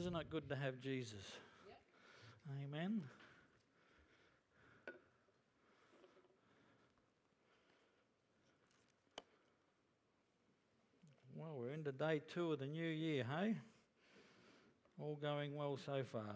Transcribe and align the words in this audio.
Isn't 0.00 0.16
it 0.16 0.30
good 0.30 0.48
to 0.48 0.56
have 0.56 0.80
Jesus? 0.80 1.20
Amen. 2.64 3.02
Well, 11.36 11.58
we're 11.58 11.74
into 11.74 11.92
day 11.92 12.22
two 12.32 12.50
of 12.50 12.60
the 12.60 12.66
new 12.66 12.88
year, 12.88 13.26
hey? 13.28 13.56
All 14.98 15.18
going 15.20 15.54
well 15.54 15.78
so 15.84 16.02
far. 16.10 16.34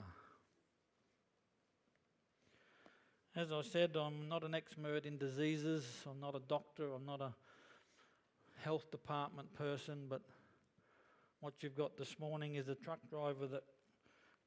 As 3.35 3.51
I 3.51 3.63
said, 3.63 3.97
I'm 3.97 4.29
not 4.29 4.45
an 4.45 4.55
expert 4.55 5.07
in 5.07 5.17
diseases, 5.17 5.87
I'm 6.07 6.21
not 6.21 6.35
a 6.35 6.43
doctor, 6.51 6.93
I'm 6.93 7.07
not 7.07 7.23
a 7.23 7.33
health 8.63 8.91
department 8.91 9.55
person, 9.55 10.01
but 10.11 10.21
what 11.45 11.63
you've 11.63 11.77
got 11.77 11.95
this 11.99 12.19
morning 12.19 12.55
is 12.55 12.69
a 12.69 12.75
truck 12.75 13.01
driver 13.11 13.47
that 13.47 13.65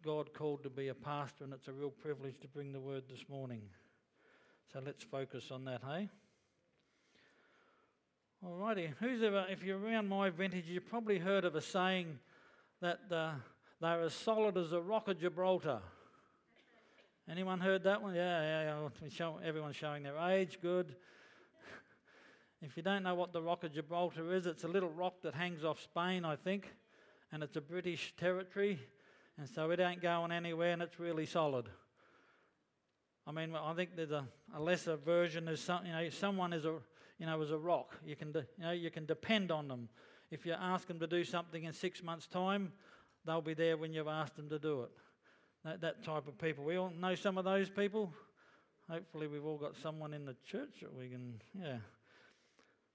God 0.03 0.33
called 0.33 0.63
to 0.63 0.69
be 0.71 0.87
a 0.87 0.95
pastor, 0.95 1.43
and 1.43 1.53
it's 1.53 1.67
a 1.67 1.71
real 1.71 1.91
privilege 1.91 2.39
to 2.39 2.47
bring 2.47 2.71
the 2.71 2.79
word 2.79 3.03
this 3.07 3.23
morning. 3.29 3.61
So 4.73 4.81
let's 4.83 5.03
focus 5.03 5.51
on 5.51 5.63
that, 5.65 5.81
hey? 5.87 6.09
Alrighty, 8.43 8.93
who's 8.99 9.21
ever, 9.21 9.45
if 9.47 9.61
you're 9.61 9.77
around 9.77 10.09
my 10.09 10.31
vintage, 10.31 10.65
you've 10.65 10.89
probably 10.89 11.19
heard 11.19 11.45
of 11.45 11.53
a 11.53 11.61
saying 11.61 12.17
that 12.81 13.01
uh, 13.11 13.33
they're 13.79 14.01
as 14.01 14.13
solid 14.13 14.57
as 14.57 14.71
a 14.71 14.81
rock 14.81 15.07
of 15.07 15.19
Gibraltar. 15.19 15.81
Anyone 17.29 17.59
heard 17.59 17.83
that 17.83 18.01
one? 18.01 18.15
Yeah, 18.15 18.41
yeah, 18.65 18.89
yeah. 19.19 19.29
Everyone's 19.45 19.75
showing 19.75 20.01
their 20.01 20.17
age. 20.17 20.57
Good. 20.63 20.95
if 22.63 22.75
you 22.75 22.81
don't 22.81 23.03
know 23.03 23.13
what 23.13 23.33
the 23.33 23.41
Rock 23.43 23.63
of 23.65 23.71
Gibraltar 23.71 24.33
is, 24.33 24.47
it's 24.47 24.63
a 24.63 24.67
little 24.67 24.89
rock 24.89 25.21
that 25.21 25.35
hangs 25.35 25.63
off 25.63 25.79
Spain, 25.79 26.25
I 26.25 26.35
think 26.35 26.71
and 27.31 27.43
it's 27.43 27.55
a 27.55 27.61
British 27.61 28.13
territory, 28.17 28.79
and 29.37 29.47
so 29.47 29.69
it 29.71 29.79
ain't 29.79 30.01
going 30.01 30.31
anywhere, 30.31 30.71
and 30.71 30.81
it's 30.81 30.99
really 30.99 31.25
solid. 31.25 31.69
I 33.25 33.31
mean, 33.31 33.53
I 33.55 33.73
think 33.73 33.95
there's 33.95 34.11
a, 34.11 34.25
a 34.55 34.61
lesser 34.61 34.95
version. 34.95 35.47
Is 35.49 35.59
some, 35.59 35.85
you 35.85 35.91
know, 35.91 36.09
someone 36.09 36.53
is 36.53 36.65
a, 36.65 36.77
you 37.19 37.25
know, 37.25 37.41
is 37.41 37.51
a 37.51 37.57
rock. 37.57 37.97
You 38.05 38.15
can, 38.15 38.31
de, 38.31 38.45
you 38.57 38.63
know, 38.63 38.71
you 38.71 38.89
can 38.89 39.05
depend 39.05 39.51
on 39.51 39.67
them. 39.67 39.89
If 40.31 40.45
you 40.45 40.53
ask 40.53 40.87
them 40.87 40.99
to 40.99 41.07
do 41.07 41.23
something 41.23 41.65
in 41.65 41.73
six 41.73 42.01
months' 42.01 42.27
time, 42.27 42.71
they'll 43.25 43.41
be 43.41 43.53
there 43.53 43.75
when 43.75 43.91
you've 43.91 44.07
asked 44.07 44.37
them 44.37 44.49
to 44.49 44.59
do 44.59 44.83
it. 44.83 44.91
That, 45.65 45.81
that 45.81 46.03
type 46.03 46.27
of 46.27 46.37
people. 46.37 46.63
We 46.63 46.77
all 46.77 46.91
know 46.97 47.15
some 47.15 47.37
of 47.37 47.43
those 47.43 47.69
people. 47.69 48.13
Hopefully, 48.89 49.27
we've 49.27 49.45
all 49.45 49.57
got 49.57 49.75
someone 49.75 50.13
in 50.13 50.23
the 50.23 50.35
church 50.49 50.79
that 50.81 50.93
we 50.93 51.09
can, 51.09 51.41
yeah. 51.59 51.77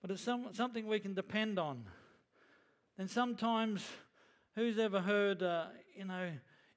But 0.01 0.11
it's 0.11 0.23
some, 0.23 0.49
something 0.53 0.87
we 0.87 0.99
can 0.99 1.13
depend 1.13 1.59
on. 1.59 1.85
And 2.97 3.11
sometimes 3.11 3.85
Who's 4.55 4.79
ever 4.79 5.01
heard, 5.01 5.43
uh, 5.43 5.67
you 5.97 6.05
know, 6.05 6.29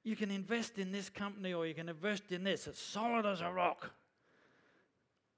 you 0.02 0.16
can 0.16 0.30
invest 0.30 0.78
in 0.78 0.92
this 0.92 1.10
company 1.10 1.52
or 1.52 1.66
you 1.66 1.74
can 1.74 1.88
invest 1.88 2.32
in 2.32 2.42
this, 2.42 2.66
it's 2.66 2.80
solid 2.80 3.26
as 3.26 3.42
a 3.42 3.50
rock. 3.50 3.90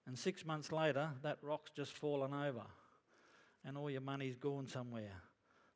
And 0.06 0.17
six 0.17 0.47
months 0.47 0.70
later, 0.70 1.11
that 1.22 1.39
rock's 1.42 1.70
just 1.70 1.92
fallen 1.92 2.33
over 2.33 2.62
and 3.64 3.77
all 3.77 3.91
your 3.91 4.00
money's 4.00 4.36
gone 4.36 4.69
somewhere. 4.69 5.12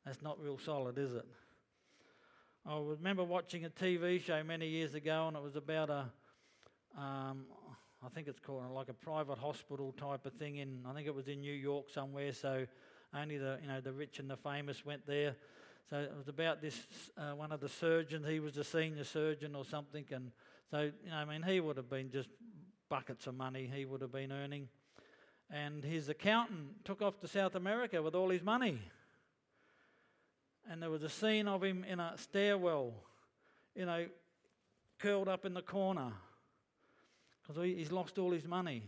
That's 0.05 0.21
not 0.21 0.39
real 0.39 0.57
solid, 0.57 0.97
is 0.97 1.13
it? 1.13 1.25
I 2.65 2.79
remember 2.79 3.25
watching 3.25 3.65
a 3.65 3.69
TV 3.69 4.23
show 4.23 4.41
many 4.41 4.67
years 4.67 4.93
ago, 4.95 5.27
and 5.27 5.35
it 5.35 5.43
was 5.43 5.57
about 5.57 5.89
a, 5.89 6.05
um, 6.97 7.45
I 8.01 8.09
think 8.15 8.29
it's 8.29 8.39
called 8.39 8.63
like 8.71 8.87
a 8.87 8.93
private 8.93 9.37
hospital 9.37 9.93
type 9.99 10.25
of 10.25 10.33
thing 10.33 10.57
in, 10.57 10.79
I 10.87 10.93
think 10.93 11.07
it 11.07 11.15
was 11.15 11.27
in 11.27 11.41
New 11.41 11.53
York 11.53 11.89
somewhere. 11.89 12.31
So 12.31 12.65
only 13.13 13.37
the, 13.37 13.59
you 13.61 13.67
know, 13.67 13.81
the 13.81 13.91
rich 13.91 14.19
and 14.19 14.29
the 14.29 14.37
famous 14.37 14.85
went 14.85 15.05
there. 15.05 15.35
So 15.89 15.97
it 15.97 16.13
was 16.15 16.27
about 16.27 16.61
this 16.61 16.79
uh, 17.17 17.35
one 17.35 17.51
of 17.51 17.59
the 17.59 17.69
surgeons. 17.69 18.25
He 18.27 18.39
was 18.39 18.57
a 18.57 18.63
senior 18.63 19.03
surgeon 19.03 19.55
or 19.55 19.65
something, 19.65 20.05
and 20.11 20.31
so 20.71 20.81
you 20.81 21.09
know, 21.09 21.17
I 21.17 21.25
mean, 21.25 21.43
he 21.43 21.59
would 21.59 21.77
have 21.77 21.89
been 21.89 22.09
just 22.09 22.29
buckets 22.89 23.27
of 23.27 23.35
money. 23.35 23.69
He 23.73 23.85
would 23.85 24.01
have 24.01 24.11
been 24.11 24.31
earning, 24.31 24.69
and 25.49 25.83
his 25.83 26.09
accountant 26.09 26.85
took 26.85 27.01
off 27.01 27.19
to 27.19 27.27
South 27.27 27.55
America 27.55 28.01
with 28.01 28.15
all 28.15 28.29
his 28.29 28.43
money. 28.43 28.79
And 30.69 30.81
there 30.81 30.89
was 30.89 31.03
a 31.03 31.09
scene 31.09 31.47
of 31.47 31.63
him 31.63 31.83
in 31.83 31.99
a 31.99 32.13
stairwell, 32.15 32.93
you 33.75 33.85
know, 33.85 34.05
curled 34.99 35.27
up 35.27 35.45
in 35.45 35.53
the 35.53 35.61
corner 35.61 36.13
because 37.41 37.61
he's 37.63 37.91
lost 37.91 38.17
all 38.17 38.31
his 38.31 38.45
money. 38.45 38.83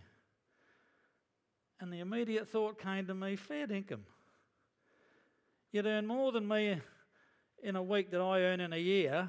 And 1.81 1.91
the 1.91 2.00
immediate 2.00 2.47
thought 2.47 2.79
came 2.79 3.05
to 3.07 3.13
me 3.13 3.35
fair 3.35 3.67
dinkum. 3.67 4.00
You'd 5.75 5.87
earn 5.87 6.07
more 6.07 6.31
than 6.31 6.47
me 6.47 6.79
in 7.61 7.75
a 7.75 7.83
week 7.83 8.09
that 8.11 8.21
I 8.21 8.39
earn 8.43 8.61
in 8.61 8.71
a 8.71 8.77
year. 8.77 9.27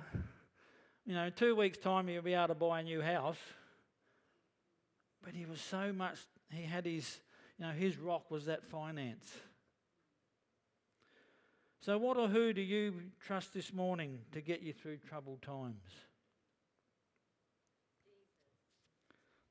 You 1.04 1.14
know, 1.14 1.24
in 1.24 1.32
two 1.32 1.56
weeks' 1.56 1.76
time, 1.76 2.08
you'll 2.08 2.22
be 2.22 2.34
able 2.34 2.46
to 2.46 2.54
buy 2.54 2.78
a 2.78 2.82
new 2.84 3.02
house. 3.02 3.40
But 5.24 5.34
he 5.34 5.44
was 5.44 5.60
so 5.60 5.92
much, 5.92 6.18
he 6.52 6.62
had 6.62 6.86
his, 6.86 7.18
you 7.58 7.66
know, 7.66 7.72
his 7.72 7.96
rock 7.96 8.30
was 8.30 8.44
that 8.44 8.62
finance. 8.62 9.28
So, 11.80 11.98
what 11.98 12.16
or 12.16 12.28
who 12.28 12.52
do 12.52 12.62
you 12.62 12.94
trust 13.26 13.52
this 13.52 13.72
morning 13.72 14.20
to 14.30 14.40
get 14.40 14.62
you 14.62 14.72
through 14.72 14.98
troubled 14.98 15.42
times? 15.42 15.82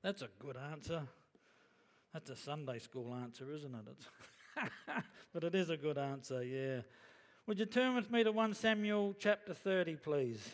That's 0.01 0.21
a 0.21 0.29
good 0.39 0.55
answer. 0.71 1.01
That's 2.13 2.29
a 2.29 2.37
Sunday 2.37 2.79
school 2.79 3.13
answer, 3.13 3.53
isn't 3.53 3.75
it? 3.75 3.97
but 5.33 5.43
it 5.43 5.55
is 5.55 5.69
a 5.69 5.77
good 5.77 5.97
answer, 5.97 6.43
yeah. 6.43 6.81
Would 7.47 7.59
you 7.59 7.65
turn 7.65 7.95
with 7.95 8.09
me 8.09 8.23
to 8.23 8.31
1 8.31 8.53
Samuel 8.53 9.15
chapter 9.19 9.53
30, 9.53 9.97
please? 9.97 10.49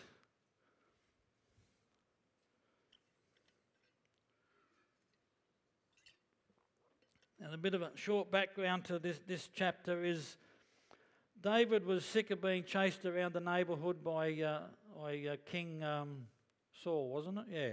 And 7.44 7.54
a 7.54 7.58
bit 7.58 7.74
of 7.74 7.82
a 7.82 7.92
short 7.96 8.32
background 8.32 8.86
to 8.86 9.00
this, 9.00 9.20
this 9.28 9.50
chapter 9.54 10.04
is 10.04 10.38
David 11.42 11.86
was 11.86 12.06
sick 12.06 12.30
of 12.30 12.40
being 12.40 12.64
chased 12.64 13.04
around 13.06 13.34
the 13.34 13.40
neighbourhood 13.40 14.04
by, 14.04 14.32
uh, 14.34 14.60
by 14.96 15.26
uh, 15.28 15.36
King 15.50 15.82
um, 15.84 16.28
Saul, 16.84 17.10
wasn't 17.10 17.40
it? 17.40 17.46
Yeah. 17.52 17.72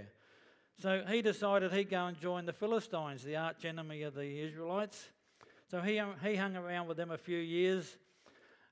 So 0.81 1.03
he 1.07 1.21
decided 1.21 1.71
he'd 1.71 1.89
go 1.89 2.07
and 2.07 2.19
join 2.19 2.45
the 2.45 2.53
Philistines, 2.53 3.21
the 3.21 3.35
arch 3.35 3.65
enemy 3.65 4.01
of 4.03 4.15
the 4.15 4.41
Israelites. 4.41 5.09
So 5.69 5.81
he, 5.81 6.01
he 6.23 6.35
hung 6.35 6.55
around 6.55 6.87
with 6.87 6.97
them 6.97 7.11
a 7.11 7.17
few 7.17 7.37
years, 7.37 7.95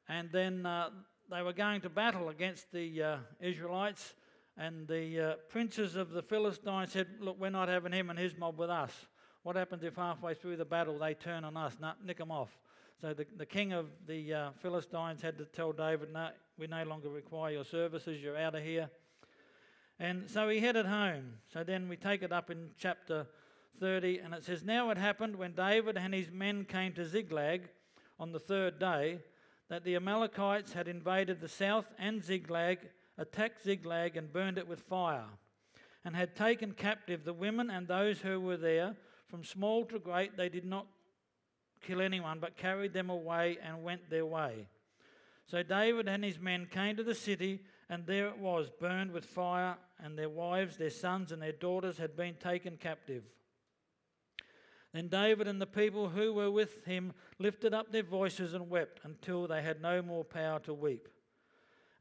and 0.09 0.31
then 0.31 0.65
uh, 0.65 0.89
they 1.29 1.43
were 1.43 1.53
going 1.53 1.81
to 1.81 1.89
battle 1.89 2.29
against 2.29 2.71
the 2.71 3.03
uh, 3.03 3.17
Israelites. 3.39 4.15
And 4.57 4.87
the 4.87 5.19
uh, 5.19 5.33
princes 5.49 5.95
of 5.95 6.09
the 6.09 6.23
Philistines 6.23 6.93
said, 6.93 7.07
Look, 7.19 7.39
we're 7.39 7.51
not 7.51 7.69
having 7.69 7.91
him 7.91 8.09
and 8.09 8.17
his 8.17 8.35
mob 8.35 8.57
with 8.57 8.71
us. 8.71 8.91
What 9.43 9.55
happens 9.55 9.83
if 9.83 9.95
halfway 9.95 10.33
through 10.33 10.57
the 10.57 10.65
battle 10.65 10.97
they 10.97 11.13
turn 11.13 11.43
on 11.43 11.55
us? 11.55 11.73
Nick 12.03 12.17
them 12.17 12.31
off. 12.31 12.57
So 12.99 13.13
the, 13.13 13.27
the 13.37 13.45
king 13.45 13.73
of 13.73 13.85
the 14.07 14.33
uh, 14.33 14.49
Philistines 14.59 15.21
had 15.21 15.37
to 15.37 15.45
tell 15.45 15.73
David, 15.73 16.11
No, 16.11 16.29
we 16.57 16.65
no 16.65 16.83
longer 16.83 17.09
require 17.09 17.51
your 17.51 17.65
services, 17.65 18.19
you're 18.23 18.37
out 18.37 18.55
of 18.55 18.63
here. 18.63 18.89
And 19.99 20.27
so 20.27 20.49
he 20.49 20.59
headed 20.59 20.87
home. 20.87 21.33
So 21.53 21.63
then 21.63 21.87
we 21.89 21.95
take 21.95 22.23
it 22.23 22.31
up 22.31 22.49
in 22.49 22.69
chapter 22.79 23.27
30, 23.79 24.19
and 24.19 24.33
it 24.33 24.43
says, 24.43 24.63
Now 24.63 24.89
it 24.89 24.97
happened 24.97 25.35
when 25.35 25.53
David 25.53 25.97
and 25.97 26.13
his 26.13 26.31
men 26.31 26.65
came 26.65 26.93
to 26.93 27.05
Ziklag 27.05 27.69
on 28.19 28.31
the 28.31 28.39
third 28.39 28.79
day 28.79 29.19
that 29.69 29.83
the 29.83 29.95
Amalekites 29.95 30.73
had 30.73 30.87
invaded 30.87 31.39
the 31.39 31.49
south 31.49 31.85
and 31.99 32.23
Ziklag, 32.23 32.79
attacked 33.17 33.63
Ziklag, 33.63 34.15
and 34.15 34.31
burned 34.31 34.57
it 34.57 34.67
with 34.67 34.81
fire, 34.81 35.25
and 36.05 36.15
had 36.15 36.35
taken 36.35 36.71
captive 36.71 37.23
the 37.23 37.33
women 37.33 37.69
and 37.69 37.87
those 37.87 38.19
who 38.19 38.39
were 38.39 38.57
there. 38.57 38.95
From 39.27 39.43
small 39.43 39.85
to 39.85 39.99
great, 39.99 40.37
they 40.37 40.49
did 40.49 40.65
not 40.65 40.87
kill 41.81 42.01
anyone, 42.01 42.39
but 42.39 42.57
carried 42.57 42.93
them 42.93 43.09
away 43.09 43.57
and 43.61 43.83
went 43.83 44.09
their 44.09 44.25
way. 44.25 44.67
So 45.45 45.63
David 45.63 46.07
and 46.07 46.23
his 46.23 46.39
men 46.39 46.67
came 46.69 46.95
to 46.97 47.03
the 47.03 47.15
city, 47.15 47.61
and 47.89 48.05
there 48.05 48.27
it 48.27 48.37
was, 48.37 48.69
burned 48.69 49.11
with 49.11 49.25
fire, 49.25 49.77
and 49.99 50.17
their 50.17 50.29
wives, 50.29 50.77
their 50.77 50.89
sons, 50.89 51.31
and 51.31 51.41
their 51.41 51.51
daughters 51.53 51.97
had 51.97 52.15
been 52.15 52.35
taken 52.35 52.77
captive. 52.77 53.23
Then 54.93 55.09
David 55.09 55.47
and 55.47 55.61
the 55.61 55.67
people 55.67 56.09
who 56.09 56.33
were 56.33 56.49
with 56.49 56.85
him 56.85 57.13
lifted 57.39 57.73
up 57.73 57.91
their 57.91 58.03
voices 58.03 58.53
and 58.53 58.69
wept 58.69 59.01
until 59.03 59.47
they 59.47 59.61
had 59.61 59.81
no 59.81 60.01
more 60.01 60.23
power 60.23 60.59
to 60.61 60.73
weep. 60.73 61.07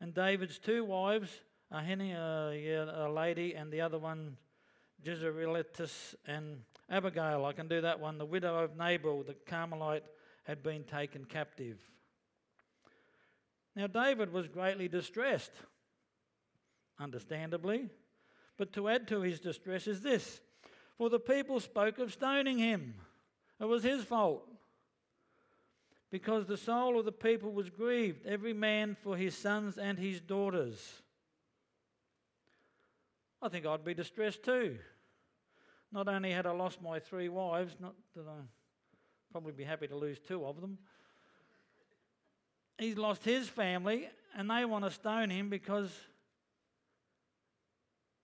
And 0.00 0.14
David's 0.14 0.58
two 0.58 0.84
wives, 0.84 1.30
Ahinoam, 1.72 2.88
uh, 2.88 3.08
a 3.08 3.10
lady, 3.10 3.54
and 3.54 3.72
the 3.72 3.80
other 3.80 3.98
one, 3.98 4.36
Jezreelites, 5.04 6.14
and 6.26 6.62
Abigail, 6.88 7.44
I 7.44 7.52
can 7.52 7.66
do 7.66 7.80
that 7.80 7.98
one, 7.98 8.18
the 8.18 8.26
widow 8.26 8.62
of 8.62 8.76
Nabal, 8.76 9.24
the 9.24 9.34
Carmelite, 9.34 10.04
had 10.44 10.62
been 10.62 10.84
taken 10.84 11.24
captive. 11.24 11.78
Now, 13.74 13.88
David 13.88 14.32
was 14.32 14.46
greatly 14.46 14.86
distressed, 14.88 15.52
understandably. 17.00 17.88
But 18.56 18.72
to 18.74 18.88
add 18.88 19.08
to 19.08 19.20
his 19.20 19.40
distress 19.40 19.86
is 19.86 20.00
this 20.00 20.40
for 20.98 21.10
the 21.10 21.20
people 21.20 21.60
spoke 21.60 21.98
of 21.98 22.12
stoning 22.12 22.58
him. 22.58 22.94
It 23.60 23.64
was 23.64 23.82
his 23.82 24.04
fault. 24.04 24.46
Because 26.10 26.46
the 26.46 26.56
soul 26.56 26.98
of 26.98 27.04
the 27.04 27.12
people 27.12 27.52
was 27.52 27.68
grieved, 27.68 28.26
every 28.26 28.52
man 28.52 28.96
for 29.02 29.16
his 29.16 29.36
sons 29.36 29.76
and 29.76 29.98
his 29.98 30.20
daughters. 30.20 31.02
I 33.42 33.48
think 33.48 33.66
I'd 33.66 33.84
be 33.84 33.94
distressed 33.94 34.42
too. 34.42 34.78
Not 35.92 36.08
only 36.08 36.30
had 36.32 36.46
I 36.46 36.52
lost 36.52 36.80
my 36.80 36.98
three 36.98 37.28
wives, 37.28 37.76
not 37.80 37.94
that 38.14 38.26
I 38.26 38.40
probably 39.30 39.52
be 39.52 39.64
happy 39.64 39.88
to 39.88 39.96
lose 39.96 40.18
two 40.18 40.44
of 40.44 40.60
them. 40.60 40.78
He's 42.78 42.96
lost 42.96 43.24
his 43.24 43.48
family, 43.48 44.08
and 44.36 44.50
they 44.50 44.64
want 44.64 44.84
to 44.84 44.90
stone 44.90 45.30
him 45.30 45.48
because 45.48 45.90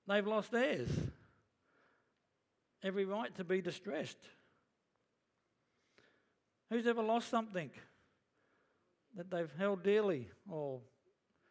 they've 0.06 0.26
lost 0.26 0.50
theirs. 0.50 0.88
Every 2.82 3.04
right 3.04 3.34
to 3.36 3.44
be 3.44 3.60
distressed. 3.60 4.18
Who's 6.68 6.86
ever 6.86 7.02
lost 7.02 7.28
something 7.28 7.70
that 9.16 9.30
they've 9.30 9.52
held 9.58 9.82
dearly? 9.82 10.28
Or, 10.50 10.80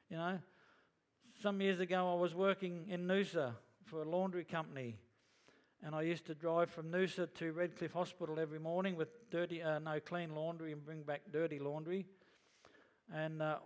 you 0.09 0.17
know, 0.17 0.39
some 1.41 1.61
years 1.61 1.79
ago 1.79 2.11
I 2.11 2.15
was 2.15 2.35
working 2.35 2.87
in 2.89 3.07
Noosa 3.07 3.53
for 3.85 4.01
a 4.01 4.09
laundry 4.09 4.43
company 4.43 4.97
and 5.83 5.95
I 5.95 6.03
used 6.03 6.25
to 6.27 6.35
drive 6.35 6.69
from 6.69 6.91
Noosa 6.91 7.33
to 7.35 7.53
Redcliffe 7.53 7.93
Hospital 7.93 8.39
every 8.39 8.59
morning 8.59 8.95
with 8.95 9.09
dirty, 9.31 9.63
uh, 9.63 9.79
no 9.79 9.99
clean 9.99 10.35
laundry 10.35 10.73
and 10.73 10.85
bring 10.85 11.01
back 11.01 11.21
dirty 11.31 11.57
laundry. 11.57 12.05
And 13.13 13.41
uh, 13.41 13.57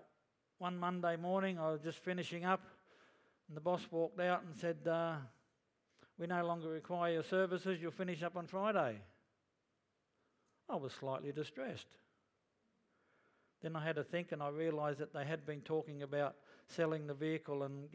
one 0.58 0.78
Monday 0.78 1.18
morning, 1.18 1.60
I 1.60 1.72
was 1.72 1.82
just 1.82 2.00
finishing 2.00 2.46
up, 2.46 2.62
and 3.50 3.58
the 3.58 3.62
boss 3.62 3.82
walked 3.92 4.20
out 4.22 4.44
and 4.44 4.56
said, 4.56 4.78
uh, 4.90 5.16
"We 6.18 6.28
no 6.28 6.46
longer 6.46 6.70
require 6.70 7.14
your 7.14 7.24
services. 7.24 7.82
You'll 7.82 7.92
finish 7.92 8.24
up 8.24 8.38
on 8.38 8.48
Friday." 8.48 9.02
I 10.68 10.76
was 10.76 10.94
slightly 10.94 11.32
distressed. 11.32 11.98
Then 13.62 13.76
I 13.76 13.84
had 13.84 13.96
to 13.96 14.04
think, 14.04 14.32
and 14.32 14.42
I 14.42 14.50
realised 14.50 15.00
that 15.00 15.14
they 15.14 15.26
had 15.26 15.46
been 15.46 15.62
talking 15.62 16.04
about 16.04 16.36
selling 16.68 17.08
the 17.08 17.14
vehicle, 17.14 17.64
and 17.64 17.90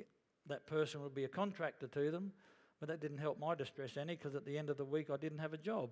that 0.46 0.67
person 0.67 1.02
would 1.02 1.14
be 1.14 1.25
a 1.25 1.28
contractor 1.28 1.88
to 1.88 2.11
them. 2.11 2.32
But 2.78 2.88
that 2.88 3.00
didn't 3.00 3.19
help 3.19 3.38
my 3.38 3.55
distress 3.55 3.96
any 3.96 4.17
because 4.17 4.34
at 4.34 4.46
the 4.46 4.56
end 4.56 4.70
of 4.70 4.78
the 4.78 4.84
week 4.84 5.11
I 5.11 5.19
didn't 5.19 5.38
have 5.38 5.52
a 5.52 5.58
job. 5.58 5.90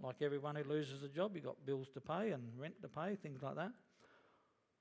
Like 0.00 0.22
everyone 0.22 0.56
who 0.56 0.64
loses 0.64 1.02
a 1.02 1.08
job, 1.08 1.34
you've 1.34 1.44
got 1.44 1.66
bills 1.66 1.88
to 1.94 2.00
pay 2.00 2.30
and 2.30 2.56
rent 2.56 2.80
to 2.82 2.88
pay, 2.88 3.16
things 3.16 3.42
like 3.42 3.56
that. 3.56 3.72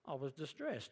I 0.08 0.14
was 0.14 0.32
distressed. 0.32 0.92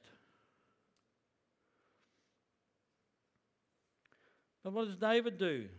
But 4.68 4.74
what 4.74 4.88
does 4.88 4.98
David 4.98 5.38
do? 5.38 5.70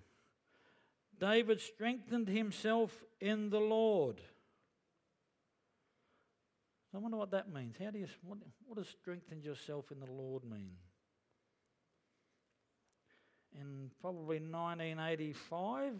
David 1.21 1.61
strengthened 1.61 2.27
himself 2.27 3.05
in 3.21 3.51
the 3.51 3.61
Lord. 3.61 4.19
I 6.95 6.97
wonder 6.97 7.19
what 7.19 7.33
that 7.33 7.53
means. 7.53 7.77
How 7.79 7.91
do 7.91 7.99
you, 7.99 8.07
what, 8.23 8.39
what 8.65 8.79
does 8.79 8.89
strengthen 8.89 9.43
yourself 9.43 9.93
in 9.93 10.01
the 10.01 10.11
Lord 10.11 10.43
mean? 10.43 10.71
in 13.61 13.91
probably 14.01 14.39
1985. 14.39 15.93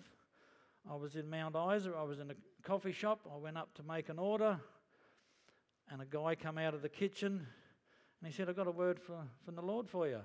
I 0.91 0.95
was 0.95 1.15
in 1.17 1.29
Mount 1.29 1.57
Isa. 1.57 1.93
I 1.95 2.05
was 2.05 2.21
in 2.21 2.31
a 2.31 2.35
coffee 2.63 2.93
shop. 2.93 3.21
I 3.31 3.37
went 3.37 3.59
up 3.59 3.75
to 3.75 3.83
make 3.83 4.09
an 4.09 4.19
order, 4.19 4.59
and 5.91 6.01
a 6.01 6.07
guy 6.07 6.37
come 6.37 6.57
out 6.57 6.73
of 6.73 6.81
the 6.81 6.89
kitchen, 6.89 7.47
and 8.23 8.27
he 8.27 8.33
said, 8.33 8.49
"I've 8.49 8.57
got 8.57 8.67
a 8.67 8.71
word 8.71 8.99
for, 8.99 9.29
from 9.45 9.57
the 9.57 9.63
Lord 9.63 9.91
for 9.91 10.09
you. 10.09 10.23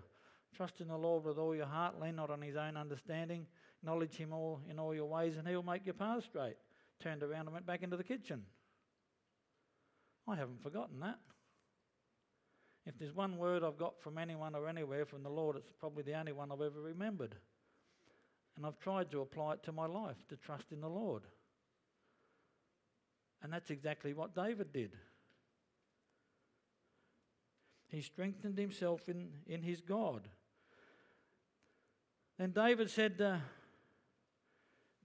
Trust 0.55 0.81
in 0.81 0.87
the 0.87 0.97
Lord 0.97 1.23
with 1.23 1.37
all 1.37 1.55
your 1.55 1.65
heart. 1.65 1.99
Lean 1.99 2.15
not 2.15 2.29
on 2.29 2.41
His 2.41 2.55
own 2.55 2.77
understanding. 2.77 3.47
Acknowledge 3.81 4.15
Him 4.15 4.33
all 4.33 4.61
in 4.69 4.79
all 4.79 4.93
your 4.93 5.05
ways, 5.05 5.35
and 5.37 5.47
He'll 5.47 5.63
make 5.63 5.85
your 5.85 5.95
path 5.95 6.23
straight." 6.23 6.57
Turned 6.99 7.23
around 7.23 7.47
and 7.47 7.53
went 7.53 7.65
back 7.65 7.83
into 7.83 7.97
the 7.97 8.03
kitchen. 8.03 8.45
I 10.27 10.35
haven't 10.35 10.61
forgotten 10.61 10.99
that. 11.01 11.19
If 12.85 12.97
there's 12.97 13.13
one 13.13 13.37
word 13.37 13.63
I've 13.63 13.77
got 13.77 14.01
from 14.01 14.17
anyone 14.17 14.55
or 14.55 14.67
anywhere 14.67 15.05
from 15.05 15.23
the 15.23 15.29
Lord, 15.29 15.55
it's 15.55 15.71
probably 15.79 16.03
the 16.03 16.13
only 16.13 16.31
one 16.31 16.51
I've 16.51 16.61
ever 16.61 16.81
remembered. 16.81 17.35
And 18.55 18.65
I've 18.65 18.79
tried 18.79 19.09
to 19.11 19.21
apply 19.21 19.53
it 19.53 19.63
to 19.63 19.71
my 19.71 19.85
life, 19.85 20.17
to 20.29 20.37
trust 20.37 20.71
in 20.71 20.81
the 20.81 20.89
Lord. 20.89 21.23
And 23.41 23.51
that's 23.51 23.69
exactly 23.69 24.13
what 24.13 24.35
David 24.35 24.71
did. 24.71 24.95
He 27.87 28.01
strengthened 28.01 28.57
himself 28.57 29.09
in, 29.09 29.29
in 29.45 29.61
his 29.61 29.81
God. 29.81 30.27
Then 32.37 32.51
David 32.51 32.89
said 32.89 33.21
uh, 33.21 33.37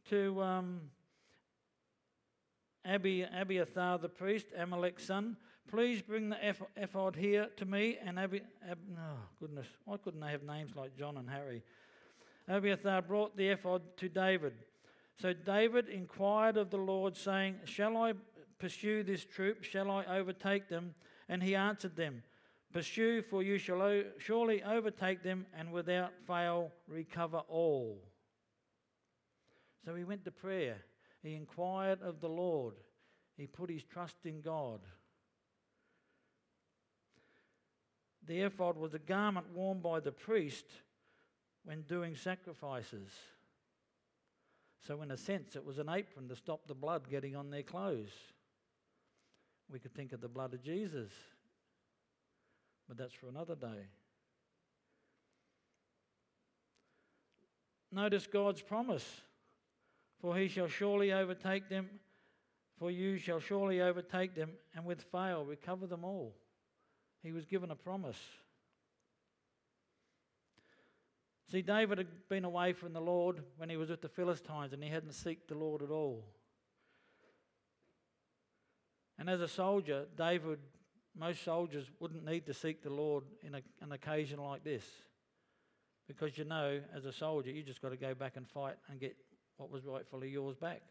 to 0.09 0.43
um, 0.43 0.81
Abi, 2.87 3.23
Abiathar 3.23 3.99
the 3.99 4.09
priest, 4.09 4.47
Amalek's 4.57 5.05
son, 5.05 5.37
Please 5.71 6.01
bring 6.01 6.31
the 6.31 6.39
ephod 6.77 7.15
here 7.15 7.49
to 7.59 7.67
me. 7.67 7.99
And 8.03 8.19
Abi, 8.19 8.41
Ab, 8.69 8.79
oh 8.99 9.19
goodness, 9.39 9.67
why 9.85 9.99
couldn't 9.99 10.21
they 10.21 10.31
have 10.31 10.43
names 10.43 10.75
like 10.75 10.97
John 10.97 11.19
and 11.19 11.29
Harry? 11.29 11.63
Abiathar 12.49 13.03
brought 13.03 13.37
the 13.37 13.49
ephod 13.49 13.83
to 13.99 14.09
David. 14.09 14.55
So 15.21 15.35
David 15.35 15.89
inquired 15.89 16.57
of 16.57 16.71
the 16.71 16.79
Lord, 16.79 17.19
saying, 17.19 17.57
Shall 17.65 17.99
I 17.99 18.15
pursue 18.59 19.03
this 19.03 19.27
troop? 19.27 19.63
Shall 19.63 19.91
I 19.91 20.07
overtake 20.07 20.71
them? 20.71 20.95
And 21.29 21.43
he 21.43 21.55
answered 21.55 21.97
them, 21.97 22.23
Pursue, 22.73 23.23
for 23.23 23.43
you 23.43 23.59
shall 23.59 24.03
surely 24.19 24.63
overtake 24.63 25.23
them, 25.23 25.47
and 25.57 25.73
without 25.73 26.13
fail 26.27 26.71
recover 26.87 27.39
all. 27.49 28.03
So 29.85 29.95
he 29.95 30.05
went 30.05 30.25
to 30.27 30.31
prayer. 30.31 30.77
He 31.23 31.35
inquired 31.35 32.03
of 32.03 32.21
the 32.21 32.29
Lord. 32.29 32.75
He 33.37 33.47
put 33.47 33.71
his 33.71 33.85
trust 33.85 34.17
in 34.25 34.41
God. 34.41 34.81
The 38.27 38.43
ephod 38.43 38.77
was 38.77 38.93
a 38.93 38.99
garment 38.99 39.47
worn 39.55 39.81
by 39.81 40.01
the 40.01 40.13
priest 40.13 40.67
when 41.65 41.83
doing 41.83 42.15
sacrifices. 42.15 43.09
So, 44.87 45.01
in 45.03 45.11
a 45.11 45.17
sense, 45.17 45.57
it 45.57 45.65
was 45.65 45.79
an 45.79 45.89
apron 45.89 46.29
to 46.29 46.37
stop 46.37 46.67
the 46.67 46.75
blood 46.75 47.09
getting 47.11 47.35
on 47.35 47.51
their 47.51 47.63
clothes. 47.63 48.13
We 49.71 49.79
could 49.79 49.95
think 49.95 50.13
of 50.13 50.21
the 50.21 50.29
blood 50.29 50.55
of 50.55 50.63
Jesus, 50.63 51.11
but 52.89 52.97
that's 52.97 53.13
for 53.13 53.29
another 53.29 53.55
day. 53.55 53.87
Notice 57.93 58.27
God's 58.27 58.63
promise 58.63 59.05
For 60.21 60.37
he 60.37 60.49
shall 60.49 60.69
surely 60.69 61.13
overtake 61.13 61.69
them, 61.69 61.89
for 62.79 62.91
you 62.91 63.19
shall 63.19 63.39
surely 63.39 63.81
overtake 63.81 64.35
them, 64.35 64.51
and 64.75 64.85
with 64.85 65.03
fail 65.13 65.45
recover 65.45 65.87
them 65.87 66.05
all. 66.05 66.35
He 67.23 67.33
was 67.33 67.45
given 67.45 67.71
a 67.71 67.77
promise. 67.77 68.19
See, 71.51 71.63
David 71.63 71.99
had 71.99 72.29
been 72.29 72.45
away 72.45 72.73
from 72.73 72.93
the 72.93 73.01
Lord 73.01 73.43
when 73.57 73.71
he 73.71 73.77
was 73.77 73.89
with 73.89 74.03
the 74.03 74.09
Philistines 74.09 74.73
and 74.73 74.83
he 74.83 74.91
hadn't 74.91 75.15
sought 75.15 75.49
the 75.49 75.55
Lord 75.55 75.83
at 75.83 75.91
all. 75.91 76.25
And 79.19 79.31
as 79.31 79.41
a 79.41 79.49
soldier, 79.49 80.05
David, 80.17 80.59
most 81.19 81.45
soldiers 81.45 81.87
wouldn't 81.99 82.25
need 82.25 82.47
to 82.47 82.55
seek 82.55 82.83
the 82.83 82.91
Lord 82.91 83.25
in 83.43 83.55
a, 83.55 83.63
an 83.81 83.93
occasion 83.93 84.39
like 84.39 84.65
this. 84.65 84.85
Because 86.07 86.39
you 86.39 86.45
know, 86.45 86.81
as 86.97 87.05
a 87.05 87.13
soldier, 87.13 87.51
you 87.51 87.63
just 87.63 87.83
got 87.83 87.91
to 87.91 87.97
go 87.97 88.15
back 88.15 88.37
and 88.37 88.49
fight 88.49 88.77
and 88.89 89.01
get 89.01 89.17
what 89.57 89.71
was 89.71 89.85
rightfully 89.85 90.31
yours 90.31 90.57
back. 90.57 90.83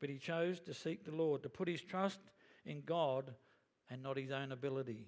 But 0.00 0.10
he 0.10 0.18
chose 0.18 0.60
to 0.60 0.74
seek 0.74 1.04
the 1.04 1.14
Lord, 1.14 1.42
to 1.44 1.48
put 1.48 1.68
his 1.68 1.80
trust 1.80 2.20
in 2.66 2.82
God 2.84 3.32
and 3.88 4.02
not 4.02 4.18
his 4.18 4.30
own 4.30 4.52
ability. 4.52 5.06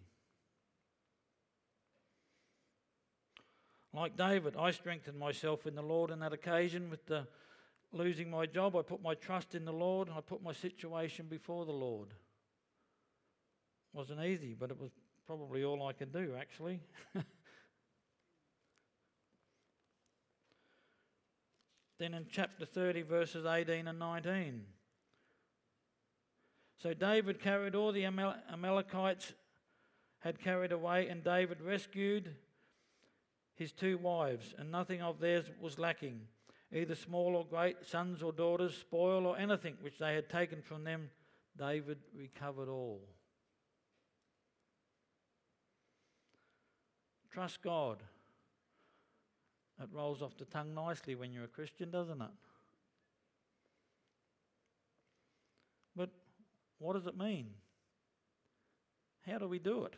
Like 3.93 4.17
David, 4.17 4.55
I 4.59 4.71
strengthened 4.71 5.19
myself 5.19 5.67
in 5.67 5.75
the 5.75 5.83
Lord 5.83 6.11
on 6.11 6.21
that 6.21 6.33
occasion 6.33 6.91
with 6.91 7.07
the 7.07 7.27
losing 7.93 8.31
my 8.31 8.47
job. 8.47 8.77
I 8.77 8.83
put 8.83 9.03
my 9.03 9.15
trust 9.15 9.55
in 9.55 9.65
the 9.65 9.73
Lord 9.73 10.09
and 10.09 10.17
I 10.17 10.21
put 10.21 10.43
my 10.43 10.53
situation 10.53 11.27
before 11.29 11.65
the 11.65 11.73
Lord. 11.73 12.09
Wasn't 13.97 14.23
easy, 14.23 14.53
but 14.53 14.71
it 14.71 14.79
was 14.79 14.91
probably 15.27 15.65
all 15.65 15.87
I 15.87 15.95
could 15.95 16.13
do, 16.13 16.35
actually. 16.39 16.81
then 21.99 22.13
in 22.13 22.27
chapter 22.31 22.67
30, 22.67 23.01
verses 23.01 23.47
18 23.47 23.89
and 23.89 23.99
19. 23.99 24.65
So 26.77 26.93
David 26.93 27.41
carried 27.41 27.75
all 27.75 27.91
the 27.91 28.05
Amalekites 28.05 29.33
had 30.19 30.41
carried 30.41 30.73
away, 30.73 31.09
and 31.09 31.25
David 31.25 31.63
rescued 31.63 32.35
his 33.55 33.73
two 33.73 33.97
wives, 33.97 34.55
and 34.59 34.71
nothing 34.71 35.01
of 35.01 35.21
theirs 35.21 35.47
was 35.59 35.79
lacking, 35.79 36.21
either 36.71 36.95
small 36.95 37.35
or 37.35 37.47
great, 37.47 37.87
sons 37.87 38.23
or 38.23 38.31
daughters, 38.31 38.77
spoil 38.77 39.25
or 39.25 39.39
anything 39.39 39.79
which 39.81 39.97
they 39.99 40.15
had 40.15 40.29
taken 40.29 40.61
from 40.61 40.85
them. 40.85 41.09
David 41.57 41.97
recovered 42.15 42.69
all. 42.69 43.01
Trust 47.37 47.61
God. 47.61 48.03
It 49.79 49.91
rolls 49.93 50.23
off 50.23 50.39
the 50.39 50.47
tongue 50.47 50.75
nicely 50.75 51.15
when 51.15 51.35
you're 51.35 51.45
a 51.45 51.49
Christian, 51.49 51.91
doesn't 51.91 52.23
it? 52.23 52.31
But 55.95 56.09
what 56.79 56.95
does 56.95 57.07
it 57.07 57.15
mean? 57.15 57.49
How 59.27 59.37
do 59.37 59.49
we 59.49 59.59
do 59.59 59.85
it? 59.85 59.97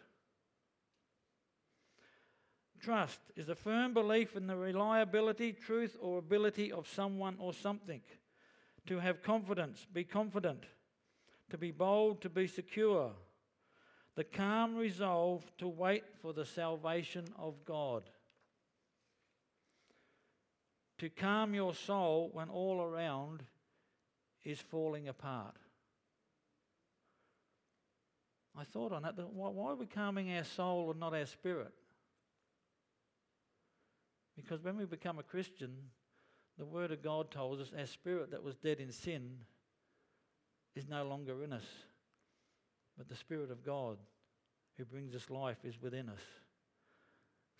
Trust 2.80 3.20
is 3.36 3.48
a 3.48 3.54
firm 3.54 3.94
belief 3.94 4.34
in 4.34 4.48
the 4.48 4.56
reliability, 4.56 5.52
truth, 5.52 5.96
or 6.00 6.18
ability 6.18 6.72
of 6.72 6.88
someone 6.88 7.36
or 7.38 7.52
something. 7.52 8.00
To 8.88 8.98
have 8.98 9.22
confidence, 9.22 9.86
be 9.92 10.02
confident. 10.02 10.64
To 11.50 11.56
be 11.56 11.70
bold, 11.70 12.20
to 12.22 12.28
be 12.28 12.48
secure. 12.48 13.12
The 14.18 14.24
calm 14.24 14.74
resolve 14.74 15.44
to 15.58 15.68
wait 15.68 16.02
for 16.20 16.32
the 16.32 16.44
salvation 16.44 17.24
of 17.38 17.64
God. 17.64 18.02
To 20.98 21.08
calm 21.08 21.54
your 21.54 21.72
soul 21.72 22.28
when 22.32 22.48
all 22.48 22.82
around 22.82 23.44
is 24.44 24.60
falling 24.60 25.06
apart. 25.06 25.54
I 28.58 28.64
thought 28.64 28.90
on 28.90 29.02
that. 29.02 29.14
Why 29.16 29.70
are 29.70 29.76
we 29.76 29.86
calming 29.86 30.36
our 30.36 30.42
soul 30.42 30.90
and 30.90 30.98
not 30.98 31.14
our 31.14 31.26
spirit? 31.26 31.72
Because 34.34 34.64
when 34.64 34.78
we 34.78 34.84
become 34.84 35.20
a 35.20 35.22
Christian, 35.22 35.76
the 36.58 36.66
Word 36.66 36.90
of 36.90 37.04
God 37.04 37.30
tells 37.30 37.60
us 37.60 37.70
our 37.78 37.86
spirit 37.86 38.32
that 38.32 38.42
was 38.42 38.56
dead 38.56 38.80
in 38.80 38.90
sin 38.90 39.30
is 40.74 40.88
no 40.88 41.04
longer 41.04 41.44
in 41.44 41.52
us. 41.52 41.66
But 42.98 43.08
the 43.08 43.14
Spirit 43.14 43.50
of 43.52 43.64
God 43.64 43.96
who 44.76 44.84
brings 44.84 45.14
us 45.14 45.30
life 45.30 45.58
is 45.64 45.80
within 45.80 46.08
us. 46.08 46.20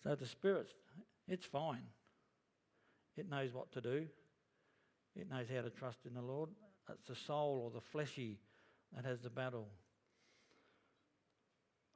So 0.02 0.14
the 0.16 0.26
Spirit, 0.26 0.74
it's 1.28 1.46
fine. 1.46 1.84
It 3.16 3.30
knows 3.30 3.54
what 3.54 3.72
to 3.72 3.80
do, 3.80 4.06
it 5.16 5.30
knows 5.30 5.46
how 5.54 5.62
to 5.62 5.70
trust 5.70 5.98
in 6.06 6.14
the 6.14 6.22
Lord. 6.22 6.50
It's 6.90 7.08
the 7.08 7.14
soul 7.14 7.62
or 7.64 7.70
the 7.70 7.80
fleshy 7.80 8.38
that 8.94 9.04
has 9.04 9.20
the 9.20 9.30
battle. 9.30 9.68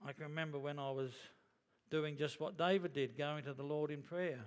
I 0.05 0.13
can 0.13 0.25
remember 0.25 0.59
when 0.59 0.79
I 0.79 0.91
was 0.91 1.13
doing 1.91 2.17
just 2.17 2.41
what 2.41 2.59
David 2.59 2.93
did, 2.93 3.17
going 3.17 3.45
to 3.45 3.55
the 3.55 3.63
Lord 3.63 3.91
in 3.91 4.03
prayer. 4.03 4.41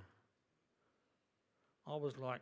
I 1.88 1.96
was 1.96 2.18
like, 2.18 2.42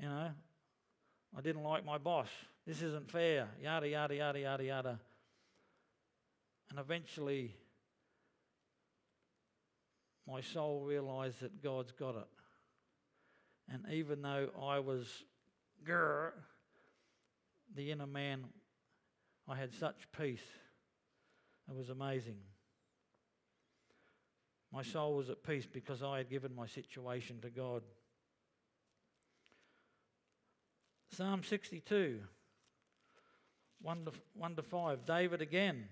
you 0.00 0.08
know, 0.08 0.30
I 1.36 1.42
didn't 1.42 1.62
like 1.62 1.84
my 1.84 1.98
boss. 1.98 2.28
This 2.66 2.80
isn't 2.82 3.10
fair. 3.10 3.48
Yada, 3.62 3.88
yada, 3.88 4.14
yada, 4.14 4.40
yada, 4.40 4.64
yada. 4.64 5.00
And 6.70 6.78
eventually, 6.78 7.54
my 10.26 10.40
soul 10.40 10.80
realized 10.80 11.40
that 11.40 11.62
God's 11.62 11.92
got 11.92 12.16
it. 12.16 12.26
And 13.68 13.84
even 13.92 14.22
though 14.22 14.48
I 14.60 14.78
was 14.78 15.06
grr, 15.86 16.30
the 17.74 17.90
inner 17.90 18.06
man, 18.06 18.44
I 19.48 19.56
had 19.56 19.72
such 19.74 20.08
peace. 20.16 20.40
It 21.68 21.76
was 21.76 21.90
amazing. 21.90 22.38
My 24.72 24.82
soul 24.82 25.16
was 25.16 25.30
at 25.30 25.42
peace 25.42 25.66
because 25.66 26.02
I 26.02 26.18
had 26.18 26.30
given 26.30 26.54
my 26.54 26.66
situation 26.66 27.40
to 27.42 27.50
God. 27.50 27.82
Psalm 31.16 31.42
62, 31.42 32.20
1 33.80 34.04
to, 34.04 34.12
1 34.34 34.56
to 34.56 34.62
5. 34.62 35.06
David 35.06 35.40
again 35.40 35.84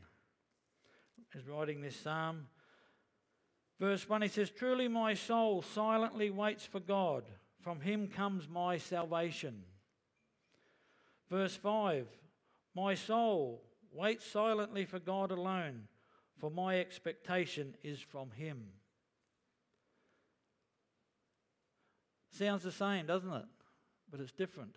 is 1.35 1.49
writing 1.49 1.81
this 1.81 1.97
psalm. 1.97 2.47
Verse 3.81 4.07
1 4.07 4.21
he 4.21 4.29
says, 4.29 4.51
Truly 4.51 4.87
my 4.87 5.15
soul 5.15 5.63
silently 5.63 6.29
waits 6.29 6.67
for 6.67 6.79
God. 6.79 7.25
From 7.63 7.81
him 7.81 8.07
comes 8.07 8.47
my 8.51 8.77
salvation. 8.77 9.63
Verse 11.31 11.57
5 11.57 12.07
My 12.77 12.95
soul 12.95 13.63
waits 13.95 14.27
silently 14.27 14.85
for 14.85 14.99
God 14.99 15.31
alone 15.31 15.89
for 16.39 16.51
my 16.51 16.79
expectation 16.81 17.75
is 17.83 17.99
from 17.99 18.31
him. 18.33 18.63
Sounds 22.31 22.63
the 22.63 22.73
same, 22.73 23.07
doesn't 23.07 23.33
it? 23.33 23.47
But 24.11 24.21
it's 24.21 24.33
different. 24.33 24.77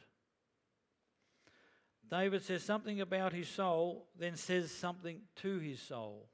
David 2.10 2.44
says 2.44 2.64
something 2.64 3.02
about 3.02 3.34
his 3.34 3.48
soul, 3.48 4.08
then 4.18 4.36
says 4.36 4.72
something 4.72 5.20
to 5.38 5.60
his 5.60 5.82
soul. 5.82 6.28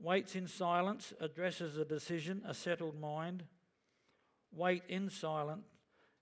Waits 0.00 0.34
in 0.34 0.48
silence, 0.48 1.12
addresses 1.20 1.76
a 1.76 1.84
decision, 1.84 2.42
a 2.46 2.54
settled 2.54 2.98
mind. 2.98 3.44
Wait 4.52 4.82
in 4.88 5.10
silence 5.10 5.66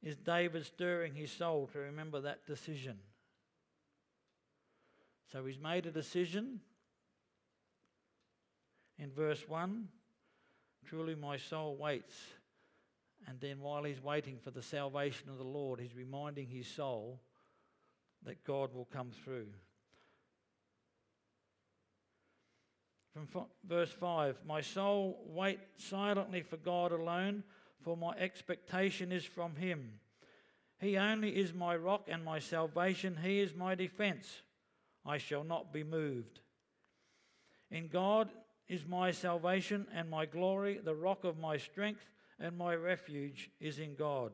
is 0.02 0.16
David 0.16 0.66
stirring 0.66 1.14
his 1.14 1.30
soul 1.30 1.68
to 1.72 1.78
remember 1.78 2.20
that 2.20 2.46
decision. 2.46 2.98
So 5.32 5.44
he's 5.44 5.58
made 5.58 5.86
a 5.86 5.90
decision. 5.90 6.60
In 8.98 9.10
verse 9.10 9.48
1, 9.48 9.88
truly 10.86 11.14
my 11.14 11.36
soul 11.36 11.76
waits. 11.76 12.16
And 13.28 13.38
then 13.40 13.60
while 13.60 13.84
he's 13.84 14.02
waiting 14.02 14.38
for 14.42 14.50
the 14.50 14.62
salvation 14.62 15.28
of 15.28 15.36
the 15.36 15.44
Lord, 15.44 15.80
he's 15.80 15.94
reminding 15.94 16.46
his 16.46 16.66
soul 16.66 17.20
that 18.24 18.42
God 18.42 18.72
will 18.72 18.86
come 18.86 19.10
through. 19.10 19.48
From 23.12 23.46
verse 23.68 23.90
5 23.90 24.38
My 24.46 24.62
soul 24.62 25.20
wait 25.26 25.58
silently 25.76 26.40
for 26.40 26.56
God 26.56 26.90
alone, 26.90 27.44
for 27.82 27.98
my 27.98 28.12
expectation 28.12 29.12
is 29.12 29.24
from 29.24 29.56
him. 29.56 29.92
He 30.80 30.96
only 30.96 31.36
is 31.36 31.52
my 31.52 31.76
rock 31.76 32.06
and 32.08 32.24
my 32.24 32.38
salvation, 32.38 33.18
he 33.22 33.40
is 33.40 33.54
my 33.54 33.74
defense. 33.74 34.40
I 35.04 35.18
shall 35.18 35.44
not 35.44 35.72
be 35.72 35.84
moved. 35.84 36.40
In 37.70 37.88
God 37.88 38.30
is 38.68 38.86
my 38.86 39.10
salvation 39.10 39.86
and 39.94 40.08
my 40.08 40.24
glory, 40.24 40.80
the 40.82 40.94
rock 40.94 41.24
of 41.24 41.38
my 41.38 41.56
strength, 41.56 42.08
and 42.40 42.56
my 42.56 42.74
refuge 42.74 43.50
is 43.60 43.78
in 43.78 43.94
God. 43.94 44.32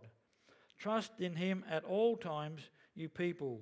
Trust 0.79 1.13
in 1.21 1.37
Him 1.37 1.65
at 1.71 1.85
all 1.85 2.17
times, 2.17 2.63
you 2.95 3.09
people. 3.09 3.61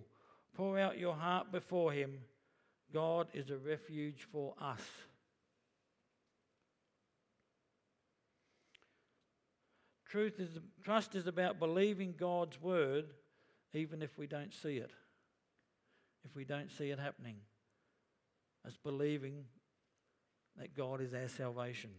Pour 0.54 0.78
out 0.78 0.98
your 0.98 1.14
heart 1.14 1.52
before 1.52 1.92
Him. 1.92 2.18
God 2.92 3.28
is 3.32 3.50
a 3.50 3.56
refuge 3.56 4.26
for 4.30 4.54
us. 4.60 4.82
Truth 10.08 10.40
is, 10.40 10.50
trust 10.84 11.14
is 11.14 11.26
about 11.26 11.58
believing 11.58 12.14
God's 12.18 12.60
word 12.60 13.06
even 13.72 14.02
if 14.02 14.18
we 14.18 14.26
don't 14.26 14.52
see 14.52 14.76
it 14.76 14.90
if 16.24 16.36
we 16.36 16.44
don't 16.44 16.70
see 16.70 16.90
it 16.90 16.98
happening. 16.98 17.36
It's 18.64 18.76
believing 18.76 19.44
that 20.56 20.76
God 20.76 21.00
is 21.00 21.14
our 21.14 21.28
salvation. 21.28 21.90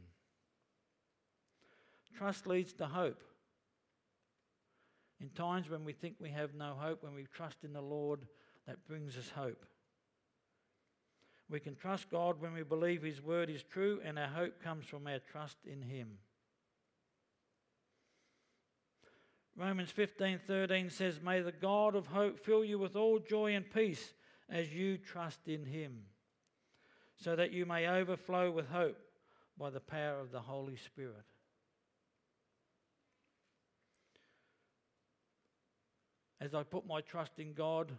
Trust 2.18 2.48
leads 2.48 2.74
to 2.74 2.86
hope. 2.86 3.24
In 5.20 5.30
times 5.30 5.70
when 5.70 5.86
we 5.86 5.94
think 5.94 6.16
we 6.20 6.30
have 6.30 6.54
no 6.54 6.74
hope, 6.78 7.04
when 7.04 7.16
we 7.16 7.26
trust 7.34 7.64
in 7.64 7.74
the 7.74 7.82
Lord, 7.82 8.28
that 8.68 8.86
brings 8.88 9.18
us 9.18 9.30
hope. 9.30 9.66
We 11.50 11.60
can 11.60 11.76
trust 11.76 12.10
God 12.10 12.42
when 12.42 12.54
we 12.54 12.64
believe 12.64 13.04
His 13.04 13.22
word 13.22 13.50
is 13.50 13.64
true, 13.64 14.02
and 14.04 14.18
our 14.18 14.28
hope 14.28 14.62
comes 14.62 14.86
from 14.86 15.08
our 15.08 15.20
trust 15.20 15.58
in 15.66 15.82
Him. 15.82 16.18
Romans 19.56 19.92
15:13 19.92 20.90
says, 20.90 21.22
"May 21.22 21.42
the 21.42 21.52
God 21.52 21.96
of 21.96 22.08
hope 22.08 22.40
fill 22.40 22.66
you 22.66 22.80
with 22.80 22.96
all 22.96 23.20
joy 23.20 23.54
and 23.54 23.70
peace 23.72 24.14
as 24.50 24.74
you 24.74 24.98
trust 24.98 25.48
in 25.48 25.66
him, 25.66 26.10
so 27.16 27.36
that 27.36 27.52
you 27.52 27.66
may 27.66 27.88
overflow 27.88 28.52
with 28.52 28.70
hope 28.70 29.00
by 29.56 29.70
the 29.70 29.80
power 29.80 30.20
of 30.20 30.32
the 30.32 30.42
Holy 30.42 30.76
Spirit." 30.76 31.26
As 36.44 36.54
I 36.54 36.64
put 36.64 36.86
my 36.86 37.00
trust 37.00 37.40
in 37.40 37.54
God, 37.54 37.94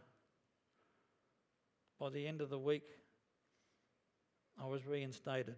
by 1.98 2.10
the 2.10 2.26
end 2.26 2.42
of 2.42 2.50
the 2.50 2.58
week, 2.58 2.82
I 4.62 4.66
was 4.66 4.84
reinstated. 4.84 5.56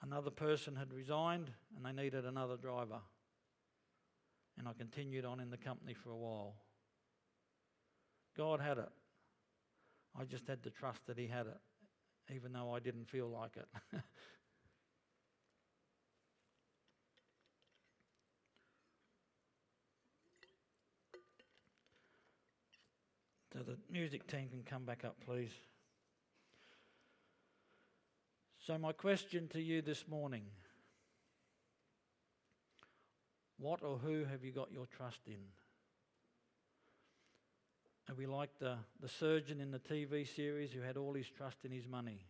Another 0.00 0.30
person 0.30 0.74
had 0.76 0.94
resigned 0.94 1.50
and 1.76 1.84
they 1.84 2.02
needed 2.02 2.24
another 2.24 2.56
driver 2.56 3.00
and 4.58 4.66
I 4.66 4.72
continued 4.72 5.26
on 5.26 5.40
in 5.40 5.50
the 5.50 5.58
company 5.58 5.92
for 5.92 6.08
a 6.08 6.16
while. 6.16 6.54
God 8.34 8.58
had 8.58 8.78
it. 8.78 8.88
I 10.18 10.24
just 10.24 10.46
had 10.46 10.62
to 10.62 10.70
trust 10.70 11.06
that 11.06 11.18
He 11.18 11.26
had 11.26 11.46
it, 11.46 11.60
even 12.34 12.54
though 12.54 12.74
I 12.74 12.80
didn't 12.80 13.10
feel 13.10 13.28
like 13.28 13.58
it. 13.58 13.68
the 23.72 23.78
music 23.90 24.26
team 24.26 24.48
can 24.50 24.62
come 24.64 24.84
back 24.84 25.02
up, 25.04 25.16
please. 25.24 25.52
So, 28.66 28.76
my 28.76 28.92
question 28.92 29.48
to 29.48 29.60
you 29.60 29.80
this 29.80 30.06
morning. 30.06 30.44
What 33.58 33.82
or 33.82 33.96
who 33.96 34.24
have 34.24 34.44
you 34.44 34.52
got 34.52 34.72
your 34.72 34.86
trust 34.86 35.20
in? 35.26 35.38
Are 38.10 38.14
we 38.14 38.26
like 38.26 38.50
the, 38.58 38.76
the 39.00 39.08
surgeon 39.08 39.60
in 39.60 39.70
the 39.70 39.78
TV 39.78 40.28
series 40.28 40.72
who 40.72 40.82
had 40.82 40.96
all 40.96 41.14
his 41.14 41.28
trust 41.28 41.58
in 41.64 41.70
his 41.70 41.86
money? 41.86 42.26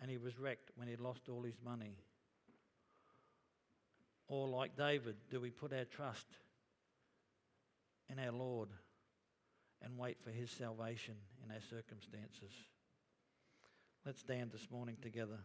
and 0.00 0.10
he 0.10 0.16
was 0.16 0.38
wrecked 0.38 0.70
when 0.76 0.88
he 0.88 0.96
lost 0.96 1.28
all 1.28 1.42
his 1.42 1.58
money? 1.62 1.98
Or, 4.28 4.48
like 4.48 4.78
David, 4.78 5.16
do 5.30 5.40
we 5.40 5.50
put 5.50 5.74
our 5.74 5.84
trust 5.84 6.26
in 8.08 8.18
our 8.18 8.32
Lord 8.32 8.70
and 9.82 9.98
wait 9.98 10.18
for 10.22 10.30
his 10.30 10.50
salvation 10.50 11.14
in 11.44 11.50
our 11.50 11.60
circumstances? 11.60 12.52
Let's 14.04 14.20
stand 14.20 14.52
this 14.52 14.68
morning 14.70 14.96
together. 15.02 15.38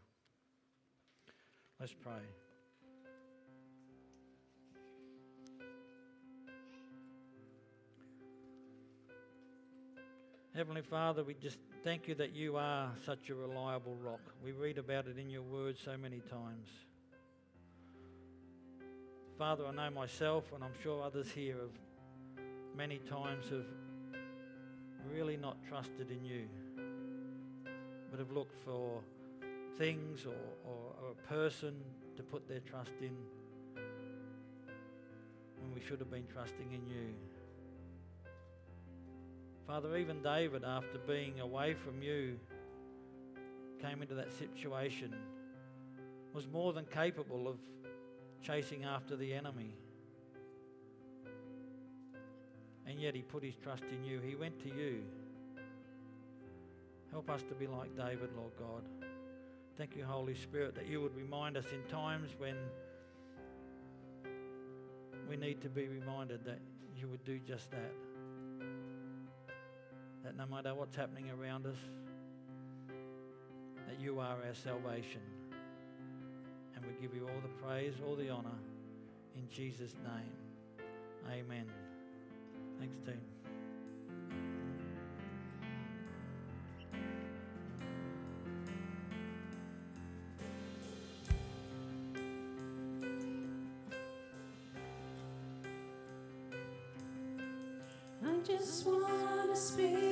Let's 1.80 1.94
pray. 1.94 2.24
Heavenly 10.56 10.84
Father, 10.84 11.22
we 11.22 11.34
just 11.34 11.58
thank 11.84 12.08
you 12.08 12.16
that 12.16 12.34
you 12.34 12.56
are 12.56 12.90
such 13.06 13.30
a 13.30 13.36
reliable 13.36 13.98
rock. 14.02 14.22
We 14.42 14.54
read 14.54 14.78
about 14.78 15.06
it 15.08 15.18
in 15.18 15.30
your 15.30 15.42
word 15.42 15.76
so 15.78 15.98
many 15.98 16.22
times. 16.22 16.70
Father, 19.38 19.66
I 19.68 19.74
know 19.74 19.90
myself, 19.94 20.46
and 20.56 20.64
I'm 20.64 20.72
sure 20.82 21.04
others 21.04 21.30
here 21.30 21.56
have 21.58 22.46
many 22.74 23.00
times 23.00 23.50
have 23.50 23.66
really 25.16 25.38
not 25.38 25.56
trusted 25.66 26.12
in 26.12 26.26
you, 26.26 26.46
but 28.12 28.20
have 28.20 28.32
looked 28.32 28.60
for 28.66 29.02
things 29.78 30.26
or, 30.26 30.36
or, 30.66 30.94
or 31.02 31.12
a 31.12 31.28
person 31.34 31.74
to 32.18 32.24
put 32.24 32.46
their 32.50 32.60
trust 32.60 32.92
in 33.00 33.16
when 35.62 35.74
we 35.74 35.80
should 35.80 36.00
have 36.00 36.12
been 36.12 36.28
trusting 36.34 36.74
in 36.74 36.86
you. 36.86 37.14
Father, 39.66 39.96
even 39.96 40.22
David, 40.22 40.66
after 40.66 40.98
being 41.08 41.40
away 41.40 41.74
from 41.74 42.04
you, 42.04 42.38
came 43.82 44.02
into 44.02 44.16
that 44.16 44.34
situation, 44.34 45.16
was 46.34 46.46
more 46.46 46.74
than 46.74 46.84
capable 46.86 47.48
of 47.48 47.56
chasing 48.42 48.84
after 48.84 49.16
the 49.16 49.32
enemy. 49.34 49.78
And 52.88 53.00
yet 53.00 53.16
he 53.16 53.22
put 53.22 53.44
his 53.44 53.56
trust 53.56 53.84
in 53.92 54.04
you. 54.04 54.20
He 54.20 54.36
went 54.36 54.60
to 54.64 54.70
you. 54.70 55.04
Help 57.12 57.30
us 57.30 57.44
to 57.44 57.56
be 57.56 57.68
like 57.68 57.96
David, 57.96 58.30
Lord 58.38 58.52
God. 58.60 58.84
Thank 59.78 59.96
you, 59.96 60.06
Holy 60.06 60.36
Spirit, 60.36 60.76
that 60.76 60.88
you 60.88 61.02
would 61.02 61.16
remind 61.16 61.58
us 61.58 61.66
in 61.74 61.82
times 61.92 62.30
when 62.38 62.56
we 65.30 65.36
need 65.36 65.62
to 65.62 65.70
be 65.70 65.88
reminded 65.88 66.46
that 66.46 66.60
you 66.96 67.08
would 67.08 67.24
do 67.26 67.40
just 67.40 67.72
that 67.72 67.92
that 70.26 70.36
no 70.36 70.48
matter 70.48 70.74
what's 70.74 70.96
happening 70.96 71.30
around 71.30 71.68
us, 71.68 71.78
that 73.88 74.00
you 74.00 74.20
are 74.20 74.38
our 74.44 74.54
salvation. 74.54 75.22
And 76.76 76.84
we 76.84 77.00
give 77.00 77.16
you 77.16 77.28
all 77.28 77.42
the 77.42 77.64
praise, 77.64 77.94
all 78.06 78.16
the 78.16 78.32
honour, 78.32 78.50
in 79.36 79.48
Jesus' 79.50 79.94
name. 80.04 80.90
Amen. 81.32 81.85
Thanks, 82.80 82.98
team. 83.06 83.22
I 98.24 98.38
just 98.46 98.86
wanna 98.86 99.56
speak. 99.56 100.05